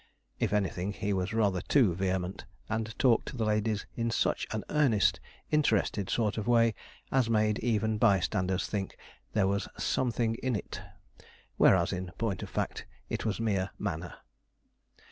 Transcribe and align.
If 0.39 0.51
anything, 0.51 0.93
he 0.93 1.13
was 1.13 1.31
rather 1.31 1.61
too 1.61 1.93
vehement, 1.93 2.45
and 2.67 2.97
talked 2.97 3.27
to 3.27 3.37
the 3.37 3.45
ladies 3.45 3.85
in 3.95 4.09
such 4.09 4.47
an 4.49 4.63
earnest, 4.71 5.19
interested 5.51 6.09
sort 6.09 6.39
of 6.39 6.47
way, 6.47 6.73
as 7.11 7.29
made 7.29 7.59
even 7.59 7.99
bystanders 7.99 8.65
think 8.65 8.97
there 9.33 9.45
was 9.47 9.67
'something 9.77 10.37
in 10.41 10.55
it,' 10.55 10.81
whereas, 11.57 11.93
in 11.93 12.07
point 12.17 12.41
of 12.41 12.49
fact, 12.49 12.87
it 13.09 13.25
was 13.27 13.39
mere 13.39 13.69
manner. 13.77 14.15